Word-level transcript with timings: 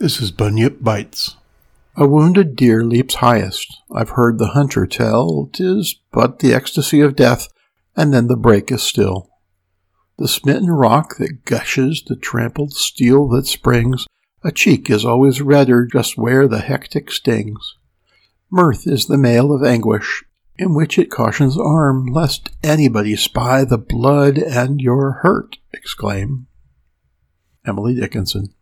This 0.00 0.20
is 0.20 0.30
Bunyip 0.30 0.80
Bites. 0.80 1.34
A 1.96 2.06
wounded 2.06 2.54
deer 2.54 2.84
leaps 2.84 3.16
highest. 3.16 3.82
I've 3.92 4.10
heard 4.10 4.38
the 4.38 4.50
hunter 4.50 4.86
tell 4.86 5.50
'tis 5.52 5.96
but 6.12 6.38
the 6.38 6.54
ecstasy 6.54 7.00
of 7.00 7.16
death, 7.16 7.48
and 7.96 8.14
then 8.14 8.28
the 8.28 8.36
brake 8.36 8.70
is 8.70 8.80
still. 8.80 9.28
The 10.16 10.28
smitten 10.28 10.70
rock 10.70 11.16
that 11.16 11.44
gushes, 11.44 12.04
the 12.06 12.14
trampled 12.14 12.74
steel 12.74 13.26
that 13.30 13.48
springs, 13.48 14.06
a 14.44 14.52
cheek 14.52 14.88
is 14.88 15.04
always 15.04 15.42
redder 15.42 15.84
just 15.84 16.16
where 16.16 16.46
the 16.46 16.60
hectic 16.60 17.10
stings. 17.10 17.74
Mirth 18.52 18.86
is 18.86 19.06
the 19.06 19.18
mail 19.18 19.52
of 19.52 19.64
anguish, 19.64 20.22
in 20.56 20.74
which 20.74 20.96
it 20.96 21.10
cautions 21.10 21.58
arm, 21.58 22.06
lest 22.06 22.50
anybody 22.62 23.16
spy 23.16 23.64
the 23.64 23.78
blood 23.78 24.38
and 24.38 24.80
you're 24.80 25.18
hurt 25.22 25.58
exclaim. 25.72 26.46
Emily 27.66 27.96
Dickinson. 27.96 28.54